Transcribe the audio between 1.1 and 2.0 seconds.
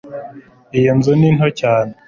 ni nto cyane